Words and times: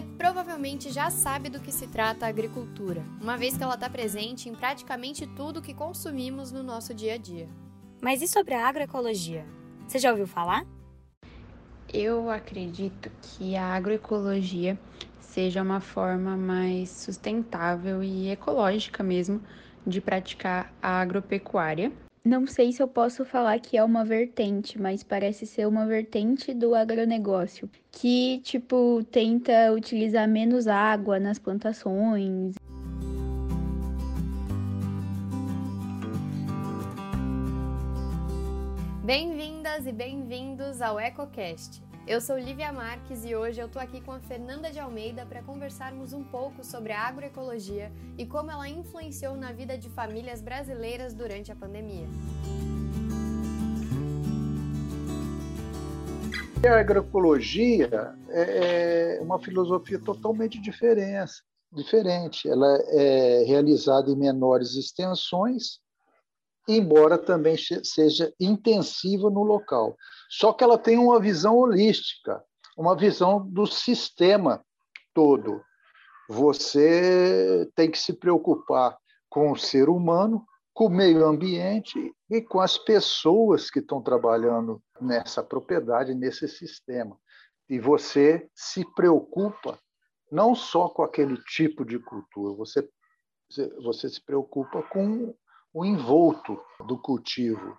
Você 0.00 0.06
provavelmente 0.16 0.90
já 0.90 1.10
sabe 1.10 1.50
do 1.50 1.60
que 1.60 1.70
se 1.70 1.86
trata 1.86 2.24
a 2.24 2.28
agricultura, 2.30 3.04
uma 3.20 3.36
vez 3.36 3.54
que 3.54 3.62
ela 3.62 3.74
está 3.74 3.90
presente 3.90 4.48
em 4.48 4.54
praticamente 4.54 5.26
tudo 5.26 5.60
que 5.60 5.74
consumimos 5.74 6.50
no 6.50 6.62
nosso 6.62 6.94
dia 6.94 7.14
a 7.14 7.18
dia. 7.18 7.46
Mas 8.00 8.22
e 8.22 8.26
sobre 8.26 8.54
a 8.54 8.66
agroecologia? 8.66 9.44
Você 9.86 9.98
já 9.98 10.10
ouviu 10.10 10.26
falar? 10.26 10.64
Eu 11.92 12.30
acredito 12.30 13.10
que 13.20 13.54
a 13.56 13.74
agroecologia 13.74 14.78
seja 15.20 15.60
uma 15.60 15.80
forma 15.80 16.34
mais 16.34 16.88
sustentável 16.88 18.02
e 18.02 18.30
ecológica 18.30 19.02
mesmo 19.02 19.42
de 19.86 20.00
praticar 20.00 20.72
a 20.80 20.98
agropecuária. 20.98 21.92
Não 22.22 22.46
sei 22.46 22.70
se 22.70 22.82
eu 22.82 22.86
posso 22.86 23.24
falar 23.24 23.58
que 23.60 23.78
é 23.78 23.82
uma 23.82 24.04
vertente, 24.04 24.78
mas 24.78 25.02
parece 25.02 25.46
ser 25.46 25.66
uma 25.66 25.86
vertente 25.86 26.52
do 26.52 26.74
agronegócio, 26.74 27.68
que 27.90 28.40
tipo 28.44 29.02
tenta 29.10 29.72
utilizar 29.72 30.28
menos 30.28 30.66
água 30.66 31.18
nas 31.18 31.38
plantações. 31.38 32.56
Bem-vindas 39.02 39.86
e 39.86 39.92
bem-vindos 39.92 40.82
ao 40.82 41.00
EcoCast. 41.00 41.82
Eu 42.06 42.20
sou 42.20 42.36
Lívia 42.38 42.72
Marques 42.72 43.24
e 43.24 43.36
hoje 43.36 43.60
eu 43.60 43.68
tô 43.68 43.78
aqui 43.78 44.00
com 44.00 44.10
a 44.10 44.18
Fernanda 44.20 44.70
de 44.70 44.78
Almeida 44.78 45.24
para 45.26 45.42
conversarmos 45.42 46.12
um 46.12 46.24
pouco 46.24 46.64
sobre 46.64 46.92
a 46.92 47.02
agroecologia 47.02 47.92
e 48.18 48.26
como 48.26 48.50
ela 48.50 48.68
influenciou 48.68 49.36
na 49.36 49.52
vida 49.52 49.76
de 49.76 49.88
famílias 49.90 50.40
brasileiras 50.40 51.14
durante 51.14 51.52
a 51.52 51.54
pandemia. 51.54 52.06
A 56.66 56.80
agroecologia 56.80 58.14
é, 58.30 59.18
é 59.18 59.20
uma 59.20 59.38
filosofia 59.38 59.98
totalmente 59.98 60.60
diferente. 60.60 61.42
Ela 62.48 62.78
é 62.88 63.44
realizada 63.46 64.10
em 64.10 64.16
menores 64.16 64.74
extensões, 64.74 65.78
embora 66.68 67.18
também 67.18 67.56
seja 67.56 68.32
intensiva 68.38 69.30
no 69.30 69.42
local. 69.42 69.96
Só 70.28 70.52
que 70.52 70.62
ela 70.62 70.78
tem 70.78 70.98
uma 70.98 71.20
visão 71.20 71.56
holística, 71.56 72.42
uma 72.76 72.96
visão 72.96 73.46
do 73.48 73.66
sistema 73.66 74.64
todo. 75.14 75.62
Você 76.28 77.68
tem 77.74 77.90
que 77.90 77.98
se 77.98 78.12
preocupar 78.12 78.96
com 79.28 79.52
o 79.52 79.56
ser 79.56 79.88
humano, 79.88 80.44
com 80.72 80.86
o 80.86 80.90
meio 80.90 81.26
ambiente 81.26 82.12
e 82.30 82.40
com 82.40 82.60
as 82.60 82.78
pessoas 82.78 83.70
que 83.70 83.80
estão 83.80 84.00
trabalhando 84.00 84.80
nessa 85.00 85.42
propriedade, 85.42 86.14
nesse 86.14 86.48
sistema. 86.48 87.18
E 87.68 87.78
você 87.78 88.48
se 88.54 88.84
preocupa 88.94 89.78
não 90.30 90.54
só 90.54 90.88
com 90.88 91.02
aquele 91.02 91.36
tipo 91.44 91.84
de 91.84 91.98
cultura, 91.98 92.54
você, 92.54 92.88
você 93.82 94.08
se 94.08 94.24
preocupa 94.24 94.82
com 94.84 95.34
o 95.72 95.84
envolto 95.84 96.60
do 96.86 96.98
cultivo, 96.98 97.78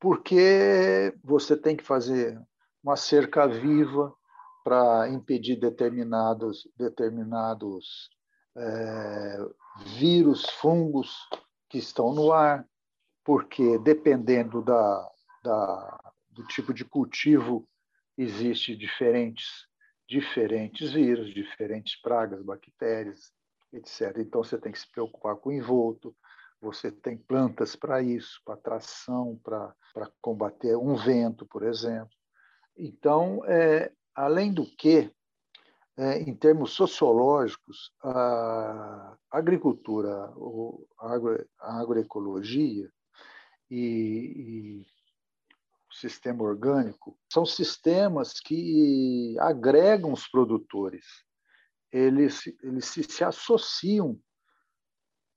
porque 0.00 1.14
você 1.22 1.56
tem 1.56 1.76
que 1.76 1.84
fazer 1.84 2.40
uma 2.82 2.96
cerca 2.96 3.46
viva 3.46 4.14
para 4.64 5.08
impedir 5.08 5.56
determinados, 5.56 6.68
determinados 6.76 8.10
é, 8.56 9.38
vírus, 9.98 10.48
fungos 10.60 11.14
que 11.68 11.78
estão 11.78 12.12
no 12.12 12.32
ar, 12.32 12.66
porque 13.24 13.78
dependendo 13.78 14.62
da, 14.62 15.10
da, 15.42 16.12
do 16.30 16.44
tipo 16.46 16.72
de 16.72 16.84
cultivo, 16.84 17.68
existe 18.16 18.76
diferentes, 18.76 19.66
diferentes 20.08 20.92
vírus, 20.92 21.32
diferentes 21.32 22.00
pragas, 22.00 22.42
bactérias, 22.42 23.32
etc. 23.72 24.18
Então 24.18 24.42
você 24.42 24.58
tem 24.58 24.72
que 24.72 24.80
se 24.80 24.90
preocupar 24.90 25.36
com 25.36 25.50
o 25.50 25.52
envolto, 25.52 26.14
você 26.60 26.92
tem 26.92 27.16
plantas 27.16 27.74
para 27.74 28.02
isso, 28.02 28.40
para 28.44 28.56
tração, 28.56 29.40
para 29.42 29.74
combater 30.20 30.76
um 30.76 30.94
vento, 30.94 31.46
por 31.46 31.62
exemplo. 31.62 32.10
Então, 32.76 33.42
é, 33.46 33.90
além 34.14 34.52
do 34.52 34.64
que, 34.76 35.10
é, 35.96 36.20
em 36.20 36.34
termos 36.34 36.72
sociológicos, 36.72 37.92
a 38.02 39.16
agricultura, 39.30 40.32
a, 40.98 41.14
agro, 41.14 41.48
a 41.58 41.80
agroecologia 41.80 42.90
e, 43.70 43.76
e 43.76 44.86
o 45.90 45.94
sistema 45.94 46.42
orgânico 46.42 47.18
são 47.32 47.44
sistemas 47.46 48.34
que 48.34 49.34
agregam 49.40 50.12
os 50.12 50.28
produtores. 50.28 51.04
Eles, 51.90 52.42
eles 52.62 52.84
se, 52.84 53.02
se 53.02 53.24
associam 53.24 54.18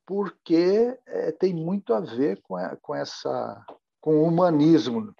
porque 0.06 0.98
é, 1.06 1.32
tem 1.32 1.54
muito 1.54 1.94
a 1.94 2.00
ver 2.00 2.42
com, 2.42 2.56
a, 2.56 2.76
com, 2.78 2.96
essa, 2.96 3.66
com 4.00 4.18
o 4.18 4.24
humanismo, 4.24 5.14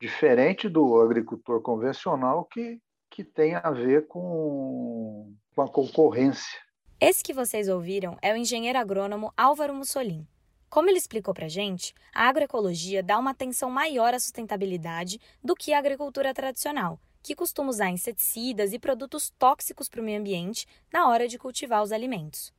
diferente 0.00 0.68
do 0.68 1.00
agricultor 1.00 1.60
convencional, 1.62 2.44
que, 2.44 2.80
que 3.10 3.22
tem 3.22 3.54
a 3.54 3.70
ver 3.70 4.06
com, 4.08 5.34
com 5.54 5.62
a 5.62 5.68
concorrência. 5.68 6.58
Esse 7.00 7.22
que 7.22 7.32
vocês 7.32 7.68
ouviram 7.68 8.16
é 8.22 8.32
o 8.32 8.36
engenheiro 8.36 8.78
agrônomo 8.78 9.32
Álvaro 9.36 9.74
Mussolini. 9.74 10.28
Como 10.68 10.88
ele 10.88 10.98
explicou 10.98 11.34
para 11.34 11.48
gente, 11.48 11.92
a 12.14 12.28
agroecologia 12.28 13.02
dá 13.02 13.18
uma 13.18 13.32
atenção 13.32 13.70
maior 13.70 14.14
à 14.14 14.18
sustentabilidade 14.18 15.20
do 15.44 15.54
que 15.54 15.72
a 15.72 15.78
agricultura 15.78 16.32
tradicional, 16.32 16.98
que 17.22 17.34
costuma 17.34 17.68
usar 17.68 17.90
inseticidas 17.90 18.72
e 18.72 18.78
produtos 18.78 19.30
tóxicos 19.38 19.88
para 19.88 20.00
o 20.00 20.04
meio 20.04 20.18
ambiente 20.18 20.66
na 20.92 21.08
hora 21.08 21.28
de 21.28 21.38
cultivar 21.38 21.82
os 21.82 21.92
alimentos. 21.92 22.52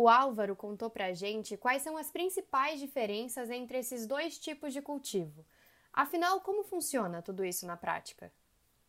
O 0.00 0.08
Álvaro 0.08 0.54
contou 0.54 0.88
para 0.88 1.06
a 1.06 1.12
gente 1.12 1.56
quais 1.56 1.82
são 1.82 1.96
as 1.96 2.08
principais 2.08 2.78
diferenças 2.78 3.50
entre 3.50 3.78
esses 3.78 4.06
dois 4.06 4.38
tipos 4.38 4.72
de 4.72 4.80
cultivo. 4.80 5.44
Afinal, 5.92 6.40
como 6.40 6.62
funciona 6.62 7.20
tudo 7.20 7.44
isso 7.44 7.66
na 7.66 7.76
prática? 7.76 8.30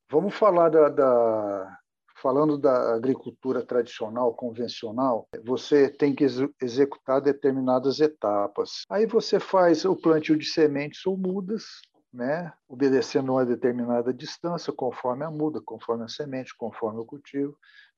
Vamos 0.08 0.36
falar 0.36 0.70
da, 0.70 0.88
da 0.88 1.80
falando 2.14 2.60
da 2.60 2.94
agricultura 2.94 3.66
tradicional, 3.66 4.36
convencional, 4.36 5.28
você 5.44 5.90
tem 5.90 6.14
que 6.14 6.26
ex 6.26 6.36
executar 6.62 7.20
determinadas 7.20 8.00
etapas. 8.00 8.86
Aí 8.88 9.08
você 9.08 9.40
faz 9.40 9.86
o 9.86 9.96
plantio 9.96 10.38
de 10.38 10.46
sementes 10.46 11.04
ou 11.08 11.18
mudas, 11.18 11.82
né, 12.14 12.54
obedecendo 12.68 13.32
uma 13.32 13.48
determinada 13.48 14.14
distância, 14.14 14.72
conforme 14.72 15.26
a 15.26 15.32
muda, 15.32 15.60
conforme 15.60 16.04
a 16.04 16.08
semente, 16.08 16.56
conforme 16.56 17.00
o 17.00 17.06
cultivo. 17.06 17.58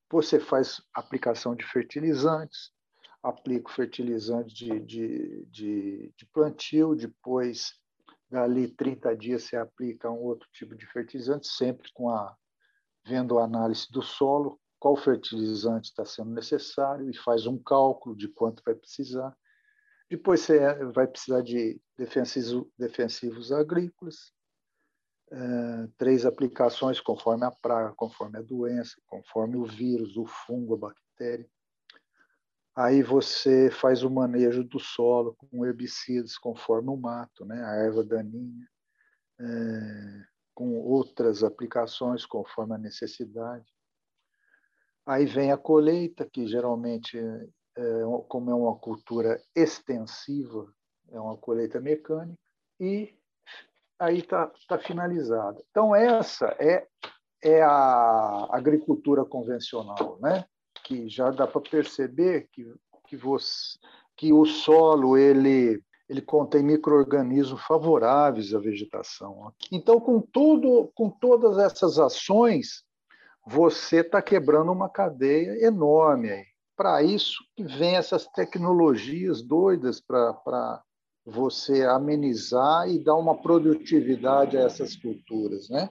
Você 0.09 0.39
faz 0.39 0.81
aplicação 0.93 1.53
de 1.53 1.65
fertilizantes, 1.65 2.71
aplica 3.23 3.69
o 3.69 3.73
fertilizante 3.73 4.53
de, 4.53 4.79
de, 4.79 5.45
de, 5.45 6.13
de 6.17 6.25
plantio, 6.27 6.95
depois, 6.95 7.73
dali 8.29 8.67
30 8.67 9.15
dias, 9.15 9.43
você 9.43 9.57
aplica 9.57 10.09
um 10.09 10.21
outro 10.21 10.47
tipo 10.51 10.75
de 10.75 10.85
fertilizante, 10.87 11.47
sempre 11.47 11.91
com 11.93 12.09
a 12.09 12.35
vendo 13.05 13.39
a 13.39 13.45
análise 13.45 13.87
do 13.91 14.01
solo, 14.01 14.59
qual 14.79 14.95
fertilizante 14.95 15.89
está 15.89 16.05
sendo 16.05 16.31
necessário 16.31 17.09
e 17.09 17.17
faz 17.17 17.45
um 17.45 17.57
cálculo 17.57 18.15
de 18.15 18.27
quanto 18.27 18.63
vai 18.65 18.75
precisar. 18.75 19.35
Depois 20.09 20.41
você 20.41 20.59
vai 20.85 21.07
precisar 21.07 21.41
de 21.41 21.79
defensivos, 21.97 22.67
defensivos 22.77 23.51
agrícolas, 23.51 24.33
é, 25.31 25.87
três 25.97 26.25
aplicações 26.25 26.99
conforme 26.99 27.45
a 27.45 27.51
praga, 27.51 27.93
conforme 27.95 28.37
a 28.37 28.41
doença, 28.41 28.95
conforme 29.07 29.55
o 29.55 29.65
vírus, 29.65 30.17
o 30.17 30.25
fungo, 30.25 30.73
a 30.73 30.77
bactéria. 30.77 31.47
Aí 32.75 33.03
você 33.03 33.69
faz 33.69 34.01
o 34.03 34.09
manejo 34.09 34.63
do 34.63 34.79
solo 34.79 35.35
com 35.35 35.65
herbicidas 35.65 36.37
conforme 36.37 36.89
o 36.89 36.95
mato, 36.95 37.45
né? 37.45 37.61
a 37.65 37.75
erva 37.75 38.03
daninha, 38.03 38.67
é, 39.39 40.23
com 40.53 40.79
outras 40.79 41.43
aplicações 41.43 42.25
conforme 42.25 42.75
a 42.75 42.77
necessidade. 42.77 43.65
Aí 45.05 45.25
vem 45.25 45.51
a 45.51 45.57
colheita, 45.57 46.29
que 46.29 46.47
geralmente, 46.47 47.17
é, 47.17 48.01
como 48.29 48.51
é 48.51 48.55
uma 48.55 48.77
cultura 48.77 49.41
extensiva, 49.53 50.71
é 51.09 51.19
uma 51.19 51.35
colheita 51.35 51.81
mecânica, 51.81 52.39
e 52.79 53.13
aí 53.99 54.19
está 54.19 54.49
tá 54.67 54.79
finalizada. 54.79 55.61
Então, 55.69 55.95
essa 55.95 56.55
é, 56.59 56.87
é 57.43 57.61
a 57.61 58.47
agricultura 58.51 59.25
convencional, 59.25 60.17
né? 60.21 60.45
Que 60.83 61.09
já 61.09 61.29
dá 61.31 61.47
para 61.47 61.61
perceber 61.61 62.47
que, 62.51 62.65
que, 63.07 63.15
você, 63.15 63.77
que 64.15 64.31
o 64.33 64.45
solo 64.45 65.17
ele, 65.17 65.81
ele 66.07 66.21
contém 66.21 66.63
micro-organismos 66.63 67.61
favoráveis 67.63 68.53
à 68.53 68.59
vegetação. 68.59 69.53
Então, 69.71 69.99
com, 69.99 70.21
tudo, 70.21 70.91
com 70.95 71.09
todas 71.09 71.57
essas 71.57 71.97
ações, 71.97 72.83
você 73.45 74.01
está 74.01 74.21
quebrando 74.21 74.71
uma 74.71 74.89
cadeia 74.89 75.65
enorme. 75.65 76.45
Para 76.75 77.03
isso 77.03 77.43
que 77.55 77.63
vem 77.63 77.95
essas 77.95 78.27
tecnologias 78.27 79.41
doidas 79.41 80.01
para 80.01 80.81
você 81.25 81.83
amenizar 81.83 82.89
e 82.89 83.03
dar 83.03 83.15
uma 83.15 83.39
produtividade 83.39 84.57
a 84.57 84.61
essas 84.61 84.95
culturas, 84.95 85.69
né? 85.69 85.89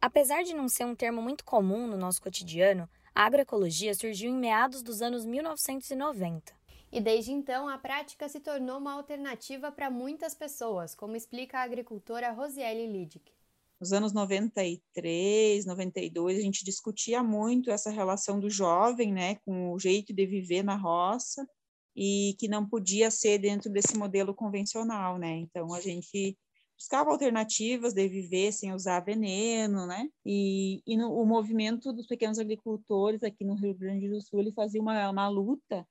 Apesar 0.00 0.42
de 0.42 0.54
não 0.54 0.68
ser 0.68 0.84
um 0.84 0.94
termo 0.94 1.20
muito 1.20 1.44
comum 1.44 1.86
no 1.86 1.96
nosso 1.96 2.22
cotidiano, 2.22 2.88
a 3.16 3.24
agroecologia 3.24 3.94
surgiu 3.94 4.30
em 4.30 4.36
meados 4.38 4.82
dos 4.82 5.00
anos 5.00 5.24
1990. 5.24 6.52
E 6.92 7.00
desde 7.00 7.32
então, 7.32 7.66
a 7.66 7.78
prática 7.78 8.28
se 8.28 8.40
tornou 8.40 8.76
uma 8.76 8.92
alternativa 8.92 9.72
para 9.72 9.90
muitas 9.90 10.34
pessoas, 10.34 10.94
como 10.94 11.16
explica 11.16 11.58
a 11.58 11.62
agricultora 11.62 12.30
Rosiele 12.30 12.86
Lidick. 12.86 13.32
Nos 13.80 13.94
anos 13.94 14.12
93, 14.12 15.64
92, 15.64 16.38
a 16.38 16.42
gente 16.42 16.62
discutia 16.62 17.22
muito 17.22 17.70
essa 17.70 17.88
relação 17.90 18.38
do 18.38 18.50
jovem, 18.50 19.14
né, 19.14 19.36
com 19.36 19.72
o 19.72 19.78
jeito 19.78 20.12
de 20.12 20.26
viver 20.26 20.62
na 20.62 20.76
roça 20.76 21.48
e 21.96 22.36
que 22.38 22.48
não 22.48 22.68
podia 22.68 23.10
ser 23.10 23.38
dentro 23.38 23.72
desse 23.72 23.96
modelo 23.96 24.34
convencional, 24.34 25.16
né? 25.16 25.38
Então 25.38 25.72
a 25.72 25.80
gente 25.80 26.36
buscava 26.76 27.10
alternativas 27.10 27.94
de 27.94 28.06
viver 28.06 28.52
sem 28.52 28.74
usar 28.74 29.00
veneno, 29.00 29.86
né? 29.86 30.08
E, 30.24 30.82
e 30.86 30.96
no, 30.96 31.12
o 31.12 31.24
movimento 31.24 31.92
dos 31.92 32.06
pequenos 32.06 32.38
agricultores 32.38 33.22
aqui 33.22 33.44
no 33.44 33.54
Rio 33.54 33.74
Grande 33.74 34.08
do 34.08 34.20
Sul 34.20 34.40
ele 34.40 34.52
fazia 34.52 34.80
uma, 34.80 35.10
uma 35.10 35.28
luta, 35.28 35.86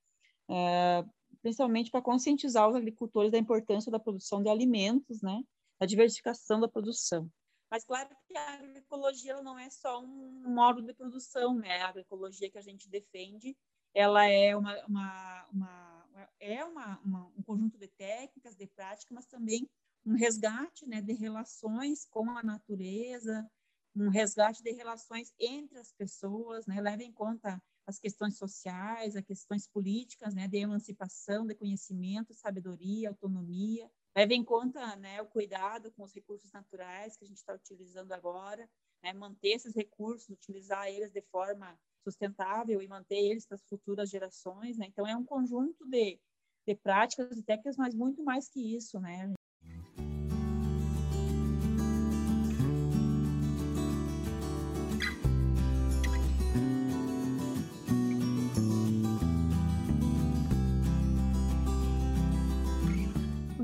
é, 0.49 1.03
principalmente 1.41 1.89
para 1.89 2.01
conscientizar 2.01 2.69
os 2.69 2.75
agricultores 2.75 3.31
da 3.31 3.37
importância 3.37 3.91
da 3.91 3.99
produção 3.99 4.43
de 4.43 4.49
alimentos, 4.49 5.21
né? 5.21 5.41
Da 5.79 5.85
diversificação 5.85 6.59
da 6.59 6.67
produção. 6.67 7.29
Mas 7.69 7.83
claro 7.83 8.09
que 8.27 8.38
a 8.38 8.53
agroecologia 8.53 9.41
não 9.41 9.57
é 9.57 9.69
só 9.69 9.99
um 9.99 10.53
modo 10.53 10.83
de 10.83 10.93
produção, 10.93 11.55
né? 11.55 11.81
A 11.81 11.89
agroecologia 11.89 12.49
que 12.49 12.59
a 12.59 12.61
gente 12.61 12.88
defende, 12.88 13.57
ela 13.93 14.25
é 14.25 14.55
uma, 14.55 14.85
uma, 14.85 15.47
uma 15.51 15.95
é 16.39 16.63
uma, 16.63 16.99
uma, 17.03 17.25
um 17.38 17.43
conjunto 17.43 17.77
de 17.77 17.88
técnicas, 17.88 18.55
de 18.55 18.67
práticas, 18.67 19.11
mas 19.11 19.25
também 19.25 19.67
um 20.05 20.13
resgate 20.13 20.85
né, 20.87 21.01
de 21.01 21.13
relações 21.13 22.05
com 22.05 22.29
a 22.31 22.43
natureza, 22.43 23.49
um 23.95 24.09
resgate 24.09 24.61
de 24.61 24.71
relações 24.71 25.33
entre 25.39 25.79
as 25.79 25.91
pessoas, 25.93 26.65
né, 26.67 26.79
leva 26.81 27.01
em 27.03 27.11
conta 27.11 27.61
as 27.87 27.99
questões 27.99 28.37
sociais, 28.37 29.15
as 29.15 29.23
questões 29.23 29.67
políticas, 29.67 30.33
né, 30.33 30.47
de 30.47 30.57
emancipação, 30.57 31.45
de 31.45 31.55
conhecimento, 31.55 32.33
sabedoria, 32.33 33.09
autonomia, 33.09 33.89
leva 34.15 34.33
em 34.33 34.43
conta 34.43 34.95
né, 34.97 35.21
o 35.21 35.27
cuidado 35.27 35.91
com 35.91 36.03
os 36.03 36.13
recursos 36.13 36.51
naturais 36.51 37.15
que 37.15 37.25
a 37.25 37.27
gente 37.27 37.37
está 37.37 37.53
utilizando 37.53 38.11
agora, 38.11 38.69
né, 39.03 39.13
manter 39.13 39.49
esses 39.49 39.75
recursos, 39.75 40.29
utilizar 40.29 40.87
eles 40.87 41.11
de 41.11 41.21
forma 41.21 41.77
sustentável 42.03 42.81
e 42.81 42.87
manter 42.87 43.17
eles 43.17 43.45
para 43.45 43.55
as 43.55 43.63
futuras 43.63 44.09
gerações, 44.09 44.77
né? 44.77 44.85
Então 44.87 45.07
é 45.07 45.15
um 45.15 45.25
conjunto 45.25 45.83
de, 45.89 46.19
de 46.67 46.75
práticas 46.75 47.35
e 47.35 47.43
técnicas, 47.43 47.77
mas 47.77 47.95
muito 47.95 48.23
mais 48.23 48.47
que 48.47 48.75
isso, 48.75 48.99
né? 48.99 49.33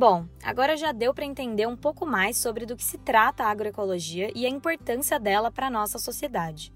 Bom, 0.01 0.25
agora 0.43 0.75
já 0.75 0.91
deu 0.91 1.13
para 1.13 1.25
entender 1.25 1.67
um 1.67 1.77
pouco 1.77 2.07
mais 2.07 2.35
sobre 2.35 2.65
do 2.65 2.75
que 2.75 2.83
se 2.83 2.97
trata 2.97 3.43
a 3.43 3.51
agroecologia 3.51 4.31
e 4.35 4.47
a 4.47 4.49
importância 4.49 5.19
dela 5.19 5.51
para 5.51 5.67
a 5.67 5.69
nossa 5.69 5.99
sociedade. 5.99 6.73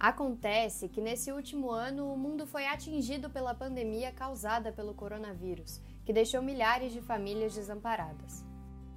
Acontece 0.00 0.88
que 0.88 1.00
nesse 1.00 1.30
último 1.30 1.70
ano 1.70 2.12
o 2.12 2.18
mundo 2.18 2.44
foi 2.44 2.66
atingido 2.66 3.30
pela 3.30 3.54
pandemia 3.54 4.10
causada 4.10 4.72
pelo 4.72 4.94
coronavírus, 4.94 5.80
que 6.04 6.12
deixou 6.12 6.42
milhares 6.42 6.92
de 6.92 7.00
famílias 7.00 7.54
desamparadas. 7.54 8.44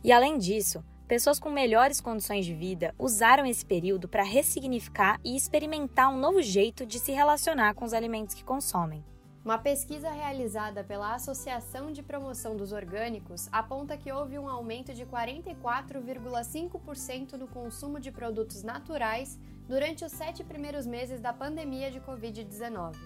E 0.04 0.12
além 0.12 0.40
disso, 0.40 0.84
pessoas 1.08 1.40
com 1.40 1.52
melhores 1.52 2.02
condições 2.02 2.48
de 2.48 2.56
vida 2.56 2.96
usaram 2.98 3.46
esse 3.46 3.64
período 3.64 4.10
para 4.10 4.24
ressignificar 4.24 5.20
e 5.24 5.36
experimentar 5.38 6.12
um 6.12 6.18
novo 6.18 6.42
jeito 6.42 6.88
de 6.88 6.98
se 6.98 7.12
relacionar 7.12 7.76
com 7.76 7.86
os 7.86 7.94
alimentos 7.94 8.34
que 8.34 8.44
consomem. 8.44 9.06
Uma 9.44 9.58
pesquisa 9.58 10.12
realizada 10.12 10.84
pela 10.84 11.16
Associação 11.16 11.92
de 11.94 12.04
Promoção 12.04 12.58
dos 12.58 12.74
Orgânicos 12.74 13.48
aponta 13.54 13.96
que 13.96 14.12
houve 14.12 14.38
um 14.38 14.50
aumento 14.50 14.94
de 14.94 15.06
44,5% 15.06 17.34
no 17.34 17.48
consumo 17.48 18.02
de 18.02 18.12
produtos 18.12 18.64
naturais 18.64 19.40
durante 19.68 20.04
os 20.04 20.12
sete 20.12 20.44
primeiros 20.44 20.86
meses 20.86 21.22
da 21.22 21.32
pandemia 21.32 21.90
de 21.90 22.02
Covid-19. 22.02 22.98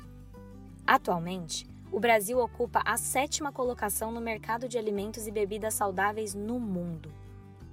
Atualmente, 0.88 1.69
o 1.91 2.00
Brasil 2.00 2.39
ocupa 2.39 2.81
a 2.83 2.97
sétima 2.97 3.51
colocação 3.51 4.12
no 4.12 4.19
mercado 4.19 4.68
de 4.68 4.79
alimentos 4.79 5.27
e 5.27 5.31
bebidas 5.31 5.75
saudáveis 5.75 6.33
no 6.33 6.59
mundo. 6.59 7.13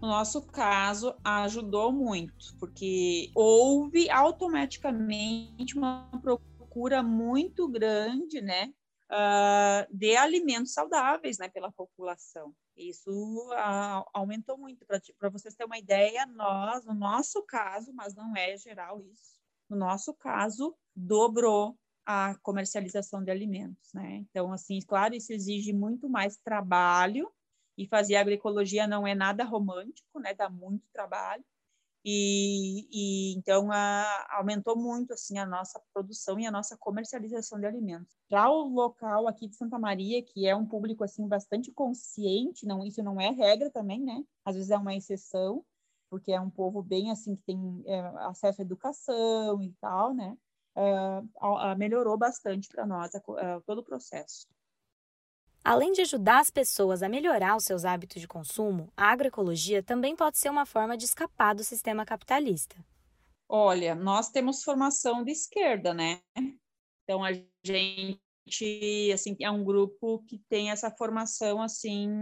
No 0.02 0.08
nosso 0.08 0.42
caso, 0.42 1.14
ajudou 1.24 1.90
muito, 1.90 2.54
porque 2.58 3.30
houve 3.34 4.10
automaticamente 4.10 5.78
uma 5.78 6.06
procura 6.20 6.49
procura 6.70 7.02
muito 7.02 7.66
grande, 7.66 8.40
né, 8.40 8.72
uh, 9.10 9.96
de 9.96 10.16
alimentos 10.16 10.72
saudáveis, 10.72 11.36
né, 11.36 11.48
pela 11.48 11.72
população. 11.72 12.54
Isso 12.76 13.10
uh, 13.10 14.08
aumentou 14.14 14.56
muito. 14.56 14.86
Para 14.86 15.28
vocês 15.28 15.54
terem 15.54 15.66
uma 15.66 15.78
ideia, 15.78 16.24
nós, 16.26 16.84
no 16.84 16.94
nosso 16.94 17.42
caso, 17.42 17.92
mas 17.92 18.14
não 18.14 18.36
é 18.36 18.56
geral 18.56 19.02
isso, 19.02 19.40
no 19.68 19.76
nosso 19.76 20.14
caso, 20.14 20.76
dobrou 20.94 21.76
a 22.06 22.36
comercialização 22.42 23.22
de 23.22 23.30
alimentos, 23.30 23.92
né? 23.92 24.24
Então, 24.30 24.52
assim, 24.52 24.80
claro, 24.80 25.14
isso 25.14 25.32
exige 25.32 25.72
muito 25.72 26.08
mais 26.08 26.36
trabalho 26.36 27.30
e 27.76 27.86
fazer 27.86 28.16
agroecologia 28.16 28.86
não 28.86 29.06
é 29.06 29.14
nada 29.14 29.44
romântico, 29.44 30.18
né? 30.18 30.34
Dá 30.34 30.48
muito 30.48 30.84
trabalho, 30.92 31.44
e, 32.04 32.88
e 32.90 33.34
então 33.36 33.70
a, 33.70 34.36
aumentou 34.38 34.76
muito 34.76 35.12
assim 35.12 35.38
a 35.38 35.46
nossa 35.46 35.80
produção 35.92 36.38
e 36.38 36.46
a 36.46 36.50
nossa 36.50 36.76
comercialização 36.76 37.60
de 37.60 37.66
alimentos. 37.66 38.16
Já 38.30 38.48
o 38.48 38.68
local 38.68 39.28
aqui 39.28 39.48
de 39.48 39.56
Santa 39.56 39.78
Maria, 39.78 40.22
que 40.22 40.46
é 40.46 40.56
um 40.56 40.66
público 40.66 41.04
assim 41.04 41.26
bastante 41.28 41.70
consciente, 41.72 42.66
não 42.66 42.84
isso 42.84 43.02
não 43.02 43.20
é 43.20 43.30
regra 43.30 43.70
também, 43.70 44.00
né? 44.00 44.22
Às 44.44 44.54
vezes 44.54 44.70
é 44.70 44.78
uma 44.78 44.94
exceção, 44.94 45.64
porque 46.08 46.32
é 46.32 46.40
um 46.40 46.50
povo 46.50 46.82
bem 46.82 47.10
assim 47.10 47.36
que 47.36 47.42
tem 47.42 47.82
é, 47.86 48.00
acesso 48.26 48.62
à 48.62 48.64
educação 48.64 49.62
e 49.62 49.72
tal, 49.80 50.14
né? 50.14 50.36
É, 50.76 51.74
melhorou 51.76 52.16
bastante 52.16 52.68
para 52.68 52.86
nós 52.86 53.10
todo 53.66 53.78
o 53.78 53.84
processo. 53.84 54.46
Além 55.62 55.92
de 55.92 56.00
ajudar 56.00 56.40
as 56.40 56.50
pessoas 56.50 57.02
a 57.02 57.08
melhorar 57.08 57.56
os 57.56 57.64
seus 57.64 57.84
hábitos 57.84 58.20
de 58.20 58.26
consumo, 58.26 58.90
a 58.96 59.12
agroecologia 59.12 59.82
também 59.82 60.16
pode 60.16 60.38
ser 60.38 60.48
uma 60.48 60.64
forma 60.64 60.96
de 60.96 61.04
escapar 61.04 61.54
do 61.54 61.62
sistema 61.62 62.04
capitalista. 62.04 62.76
Olha, 63.46 63.94
nós 63.94 64.30
temos 64.30 64.62
formação 64.62 65.22
de 65.22 65.32
esquerda, 65.32 65.92
né? 65.92 66.20
Então 67.02 67.24
a 67.24 67.32
gente, 67.64 69.12
assim, 69.12 69.36
é 69.40 69.50
um 69.50 69.64
grupo 69.64 70.22
que 70.28 70.38
tem 70.48 70.70
essa 70.70 70.90
formação 70.90 71.60
assim 71.60 72.20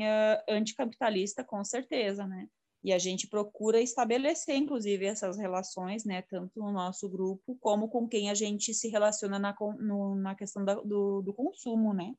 anticapitalista, 0.49 1.45
com 1.45 1.63
certeza, 1.63 2.27
né? 2.27 2.49
E 2.83 2.93
a 2.93 2.99
gente 2.99 3.29
procura 3.29 3.81
estabelecer, 3.81 4.57
inclusive, 4.57 5.05
essas 5.05 5.37
relações, 5.37 6.05
né, 6.05 6.23
tanto 6.23 6.61
no 6.61 6.71
nosso 6.73 7.09
grupo 7.09 7.57
como 7.61 7.89
com 7.89 8.09
quem 8.09 8.31
a 8.31 8.35
gente 8.35 8.73
se 8.73 8.89
relaciona 8.89 9.39
na, 9.39 9.55
no, 9.79 10.15
na 10.15 10.35
questão 10.35 10.65
da, 10.65 10.75
do, 10.77 11.21
do 11.21 11.35
consumo, 11.35 11.93
né? 11.93 12.15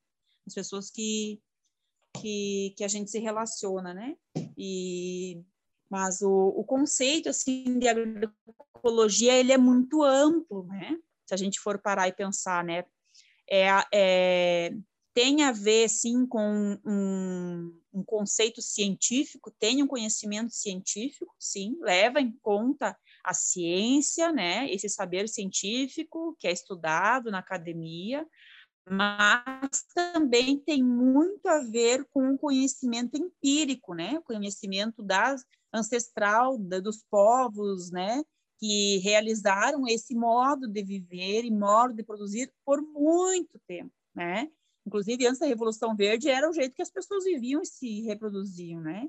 As 0.49 0.53
pessoas 0.53 0.89
que, 0.89 1.41
que, 2.17 2.73
que 2.77 2.83
a 2.83 2.87
gente 2.87 3.09
se 3.09 3.19
relaciona, 3.19 3.93
né? 3.93 4.15
E, 4.57 5.41
mas 5.89 6.21
o, 6.21 6.49
o 6.49 6.63
conceito, 6.63 7.29
assim, 7.29 7.79
de 7.79 7.87
agroecologia, 7.87 9.33
ele 9.33 9.51
é 9.51 9.57
muito 9.57 10.03
amplo, 10.03 10.65
né? 10.65 10.97
Se 11.25 11.33
a 11.33 11.37
gente 11.37 11.59
for 11.59 11.79
parar 11.79 12.07
e 12.07 12.13
pensar, 12.13 12.63
né? 12.63 12.85
É, 13.49 13.67
é, 13.93 14.73
tem 15.13 15.43
a 15.43 15.51
ver, 15.51 15.89
sim, 15.89 16.25
com 16.25 16.79
um, 16.85 17.81
um 17.93 18.03
conceito 18.03 18.61
científico, 18.61 19.51
tem 19.59 19.81
um 19.81 19.87
conhecimento 19.87 20.53
científico, 20.53 21.33
sim, 21.39 21.77
leva 21.81 22.21
em 22.21 22.31
conta 22.41 22.97
a 23.23 23.33
ciência, 23.33 24.31
né, 24.31 24.71
esse 24.71 24.87
saber 24.87 25.27
científico 25.27 26.35
que 26.39 26.47
é 26.47 26.51
estudado 26.51 27.29
na 27.31 27.39
academia, 27.39 28.25
mas 28.89 29.83
também 29.93 30.57
tem 30.57 30.83
muito 30.83 31.45
a 31.47 31.59
ver 31.59 32.05
com 32.11 32.33
o 32.33 32.37
conhecimento 32.37 33.15
empírico, 33.15 33.93
né? 33.93 34.17
O 34.17 34.23
conhecimento 34.23 35.03
das 35.03 35.45
ancestral 35.73 36.57
da, 36.57 36.79
dos 36.79 37.03
povos, 37.09 37.91
né? 37.91 38.23
Que 38.59 38.97
realizaram 38.97 39.87
esse 39.87 40.15
modo 40.15 40.67
de 40.67 40.83
viver 40.83 41.45
e 41.45 41.51
modo 41.51 41.93
de 41.93 42.03
produzir 42.03 42.51
por 42.65 42.81
muito 42.81 43.59
tempo, 43.67 43.93
né? 44.15 44.49
Inclusive 44.85 45.27
antes 45.27 45.39
da 45.39 45.45
Revolução 45.45 45.95
Verde 45.95 46.29
era 46.29 46.49
o 46.49 46.53
jeito 46.53 46.73
que 46.73 46.81
as 46.81 46.89
pessoas 46.89 47.23
viviam 47.25 47.61
e 47.61 47.65
se 47.65 48.01
reproduziam, 48.01 48.81
né? 48.81 49.07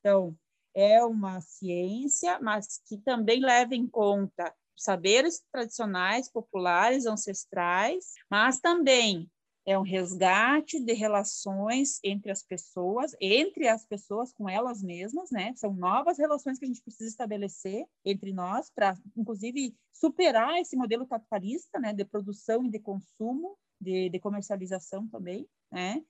Então 0.00 0.36
é 0.74 1.02
uma 1.04 1.40
ciência, 1.40 2.38
mas 2.40 2.80
que 2.86 2.98
também 2.98 3.40
leva 3.40 3.74
em 3.74 3.86
conta 3.86 4.54
saberes 4.76 5.42
tradicionais, 5.52 6.30
populares, 6.30 7.06
ancestrais, 7.06 8.12
mas 8.30 8.60
também 8.60 9.30
é 9.64 9.78
um 9.78 9.82
resgate 9.82 10.80
de 10.80 10.92
relações 10.92 12.00
entre 12.02 12.30
as 12.30 12.42
pessoas, 12.42 13.14
entre 13.20 13.68
as 13.68 13.86
pessoas 13.86 14.32
com 14.32 14.48
elas 14.48 14.82
mesmas, 14.82 15.30
né? 15.30 15.52
São 15.56 15.72
novas 15.72 16.18
relações 16.18 16.58
que 16.58 16.64
a 16.64 16.68
gente 16.68 16.82
precisa 16.82 17.08
estabelecer 17.08 17.84
entre 18.04 18.32
nós 18.32 18.70
para, 18.74 18.96
inclusive, 19.16 19.74
superar 19.92 20.58
esse 20.58 20.76
modelo 20.76 21.06
capitalista, 21.06 21.78
né? 21.78 21.92
De 21.92 22.04
produção 22.04 22.64
e 22.64 22.70
de 22.70 22.80
consumo, 22.80 23.56
de, 23.80 24.08
de 24.08 24.18
comercialização 24.18 25.06
também, 25.08 25.46
né? 25.70 26.02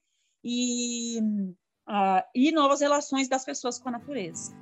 E, 0.43 1.21
uh, 1.89 2.25
e 2.35 2.51
novas 2.53 2.81
relações 2.81 3.29
das 3.29 3.45
pessoas 3.45 3.79
com 3.79 3.91
a 3.91 3.93
natureza. 3.93 4.53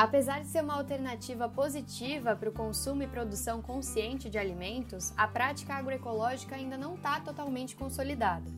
Apesar 0.00 0.40
de 0.40 0.48
ser 0.48 0.64
uma 0.64 0.78
alternativa 0.78 1.46
positiva 1.46 2.34
para 2.34 2.48
o 2.48 2.52
consumo 2.54 3.02
e 3.02 3.06
produção 3.06 3.60
consciente 3.60 4.30
de 4.30 4.38
alimentos, 4.38 5.12
a 5.14 5.28
prática 5.28 5.74
agroecológica 5.74 6.56
ainda 6.56 6.78
não 6.78 6.94
está 6.94 7.20
totalmente 7.20 7.76
consolidada. 7.76 8.50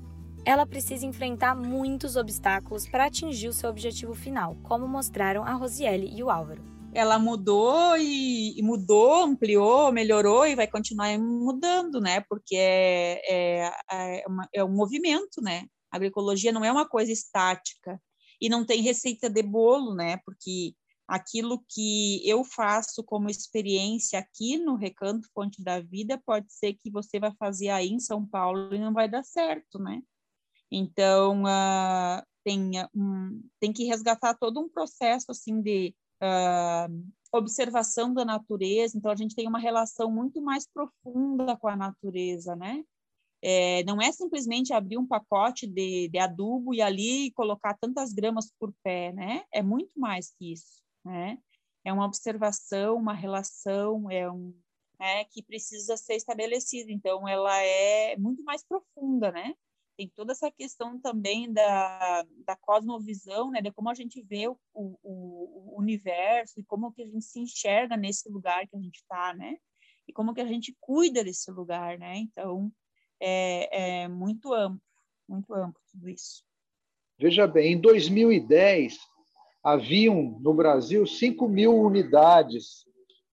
Ela 0.44 0.64
precisa 0.64 1.04
enfrentar 1.04 1.56
muitos 1.56 2.14
obstáculos 2.14 2.88
para 2.88 3.06
atingir 3.06 3.48
o 3.48 3.52
seu 3.52 3.68
objetivo 3.68 4.14
final, 4.14 4.56
como 4.62 4.86
mostraram 4.86 5.42
a 5.42 5.52
Rosiele 5.54 6.16
e 6.16 6.22
o 6.22 6.30
Álvaro. 6.30 6.62
Ela 6.94 7.18
mudou 7.18 7.96
e, 7.96 8.56
e 8.56 8.62
mudou, 8.62 9.24
ampliou, 9.24 9.90
melhorou 9.90 10.46
e 10.46 10.54
vai 10.54 10.68
continuar 10.68 11.18
mudando, 11.18 12.00
né? 12.00 12.20
Porque 12.28 12.54
é, 12.54 13.20
é, 13.28 13.72
é, 13.90 14.24
uma, 14.28 14.48
é 14.54 14.62
um 14.62 14.72
movimento, 14.72 15.42
né? 15.42 15.64
A 15.90 15.96
agroecologia 15.96 16.52
não 16.52 16.64
é 16.64 16.70
uma 16.70 16.88
coisa 16.88 17.10
estática 17.10 18.00
e 18.40 18.48
não 18.48 18.64
tem 18.64 18.80
receita 18.80 19.28
de 19.28 19.42
bolo, 19.42 19.92
né? 19.92 20.18
Porque 20.24 20.72
aquilo 21.12 21.62
que 21.68 22.26
eu 22.26 22.42
faço 22.42 23.04
como 23.04 23.28
experiência 23.28 24.18
aqui 24.18 24.56
no 24.56 24.76
Recanto 24.76 25.28
Fonte 25.34 25.62
da 25.62 25.78
Vida 25.78 26.16
pode 26.24 26.50
ser 26.50 26.72
que 26.72 26.90
você 26.90 27.20
vai 27.20 27.30
fazer 27.34 27.68
aí 27.68 27.90
em 27.90 28.00
São 28.00 28.26
Paulo 28.26 28.74
e 28.74 28.78
não 28.78 28.94
vai 28.94 29.10
dar 29.10 29.22
certo, 29.22 29.78
né? 29.78 30.00
Então, 30.70 31.42
uh, 31.42 32.22
tem, 32.42 32.70
um, 32.94 33.42
tem 33.60 33.74
que 33.74 33.84
resgatar 33.84 34.34
todo 34.38 34.58
um 34.58 34.70
processo, 34.70 35.26
assim, 35.30 35.60
de 35.60 35.94
uh, 36.22 37.12
observação 37.30 38.14
da 38.14 38.24
natureza. 38.24 38.96
Então, 38.96 39.10
a 39.10 39.16
gente 39.16 39.34
tem 39.34 39.46
uma 39.46 39.58
relação 39.58 40.10
muito 40.10 40.40
mais 40.40 40.66
profunda 40.66 41.58
com 41.58 41.68
a 41.68 41.76
natureza, 41.76 42.56
né? 42.56 42.82
É, 43.42 43.84
não 43.84 44.00
é 44.00 44.10
simplesmente 44.12 44.72
abrir 44.72 44.96
um 44.96 45.06
pacote 45.06 45.66
de, 45.66 46.08
de 46.08 46.18
adubo 46.18 46.72
e 46.72 46.80
ali 46.80 47.32
colocar 47.32 47.76
tantas 47.78 48.14
gramas 48.14 48.50
por 48.58 48.72
pé, 48.82 49.12
né? 49.12 49.44
É 49.52 49.62
muito 49.62 49.92
mais 50.00 50.32
que 50.38 50.52
isso 50.54 50.82
né? 51.04 51.38
É 51.84 51.92
uma 51.92 52.06
observação, 52.06 52.96
uma 52.96 53.12
relação, 53.12 54.10
é 54.10 54.30
um 54.30 54.54
é, 55.00 55.24
que 55.24 55.42
precisa 55.42 55.96
ser 55.96 56.14
estabelecida. 56.14 56.92
Então, 56.92 57.28
ela 57.28 57.56
é 57.60 58.16
muito 58.16 58.44
mais 58.44 58.64
profunda, 58.64 59.32
né? 59.32 59.54
Tem 59.96 60.08
toda 60.08 60.32
essa 60.32 60.50
questão 60.50 60.98
também 61.00 61.52
da, 61.52 62.24
da 62.46 62.56
cosmovisão, 62.56 63.50
né? 63.50 63.60
De 63.60 63.72
como 63.72 63.90
a 63.90 63.94
gente 63.94 64.22
vê 64.22 64.48
o, 64.48 64.56
o, 64.72 64.96
o 65.02 65.74
universo 65.78 66.60
e 66.60 66.64
como 66.64 66.92
que 66.92 67.02
a 67.02 67.06
gente 67.06 67.24
se 67.24 67.40
enxerga 67.40 67.96
nesse 67.96 68.28
lugar 68.28 68.66
que 68.68 68.76
a 68.76 68.80
gente 68.80 68.96
está, 68.96 69.34
né? 69.34 69.56
E 70.06 70.12
como 70.12 70.32
que 70.32 70.40
a 70.40 70.46
gente 70.46 70.76
cuida 70.80 71.22
desse 71.24 71.50
lugar, 71.50 71.98
né? 71.98 72.16
Então, 72.16 72.72
é, 73.20 74.02
é 74.04 74.08
muito 74.08 74.52
amplo, 74.52 74.80
muito 75.28 75.52
amplo 75.52 75.80
tudo 75.90 76.08
isso. 76.08 76.44
Veja 77.18 77.46
bem, 77.46 77.74
em 77.74 77.80
2010, 77.80 78.98
haviam 79.62 80.38
no 80.40 80.52
Brasil 80.52 81.06
5 81.06 81.48
mil 81.48 81.74
unidades 81.78 82.84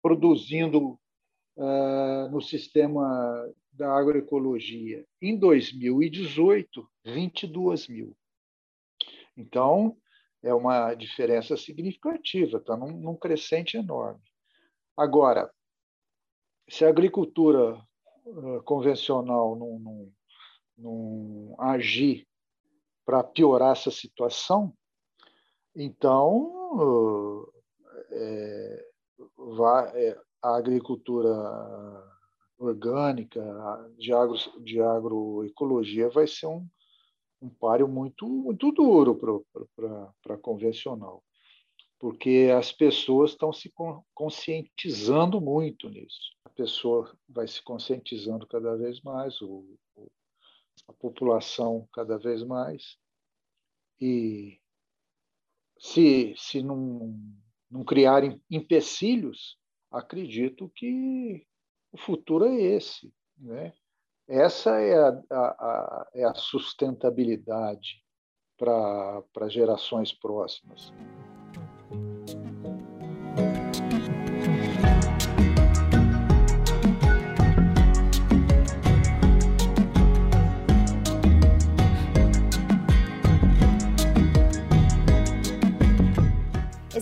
produzindo 0.02 0.98
uh, 1.56 2.28
no 2.30 2.40
sistema 2.40 3.50
da 3.72 3.92
agroecologia. 3.96 5.06
Em 5.22 5.38
2018, 5.38 6.88
22 7.04 7.88
mil. 7.88 8.16
Então, 9.36 9.96
é 10.42 10.52
uma 10.52 10.94
diferença 10.94 11.56
significativa, 11.56 12.58
está 12.58 12.76
num, 12.76 12.92
num 12.92 13.16
crescente 13.16 13.76
enorme. 13.76 14.20
Agora, 14.96 15.50
se 16.68 16.84
a 16.84 16.88
agricultura 16.88 17.80
uh, 18.26 18.62
convencional 18.64 19.56
não, 19.56 19.78
não, 19.78 20.12
não 20.76 21.56
agir 21.58 22.26
para 23.04 23.24
piorar 23.24 23.72
essa 23.72 23.90
situação, 23.90 24.76
então, 25.80 27.46
é, 28.10 28.88
vai, 29.56 29.96
é, 29.96 30.20
a 30.42 30.56
agricultura 30.56 31.32
orgânica, 32.58 33.40
de, 33.96 34.12
agro, 34.12 34.36
de 34.60 34.80
agroecologia, 34.80 36.08
vai 36.10 36.26
ser 36.26 36.46
um, 36.46 36.66
um 37.40 37.48
páreo 37.48 37.86
muito, 37.86 38.26
muito 38.26 38.72
duro 38.72 39.14
para 39.76 40.34
a 40.34 40.38
convencional, 40.38 41.22
porque 41.98 42.50
as 42.56 42.72
pessoas 42.72 43.30
estão 43.30 43.52
se 43.52 43.72
conscientizando 44.12 45.40
muito 45.40 45.88
nisso. 45.88 46.36
A 46.44 46.50
pessoa 46.50 47.16
vai 47.28 47.46
se 47.46 47.62
conscientizando 47.62 48.46
cada 48.46 48.76
vez 48.76 49.00
mais, 49.02 49.40
o, 49.40 49.64
a 50.88 50.92
população 50.92 51.88
cada 51.92 52.18
vez 52.18 52.42
mais, 52.42 52.96
e 54.00 54.60
se, 55.78 56.34
se 56.36 56.62
não, 56.62 57.14
não 57.70 57.84
criarem 57.84 58.40
empecilhos, 58.50 59.58
acredito 59.90 60.70
que 60.74 61.46
o 61.92 61.98
futuro 61.98 62.44
é 62.46 62.54
esse. 62.54 63.12
Né? 63.38 63.72
Essa 64.28 64.80
é 64.80 64.98
a, 64.98 65.08
a, 65.30 65.38
a 65.38 66.10
é 66.14 66.24
a 66.24 66.34
sustentabilidade 66.34 68.02
para 68.58 69.48
gerações 69.48 70.12
próximas. 70.12 70.92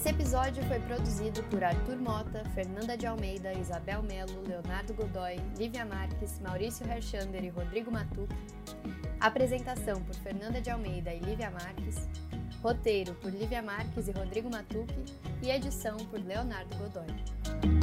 Episódio 0.05 0.62
foi 0.65 0.79
produzido 0.81 1.43
por 1.45 1.65
Arthur 1.65 1.97
Mota, 1.97 2.45
Fernanda 2.55 2.99
de 2.99 3.07
Almeida, 3.07 3.55
Isabel 3.55 4.03
Melo, 4.03 4.43
Leonardo 4.47 4.93
Godoy, 4.93 5.37
Lívia 5.57 5.87
Marques, 5.87 6.38
Maurício 6.41 6.87
Herchander 6.87 7.43
e 7.43 7.49
Rodrigo 7.49 7.91
Matuc. 7.91 8.29
Apresentação 9.21 10.03
por 10.03 10.15
Fernanda 10.17 10.61
de 10.61 10.69
Almeida 10.71 11.15
e 11.15 11.21
Lívia 11.21 11.50
Marques. 11.50 12.09
Roteiro 12.62 13.15
por 13.15 13.31
Lívia 13.31 13.62
Marques 13.62 14.09
e 14.09 14.12
Rodrigo 14.12 14.50
Matuc. 14.50 14.93
E 15.41 15.50
edição 15.50 15.97
por 15.97 16.21
Leonardo 16.21 16.76
Godoy. 16.76 17.75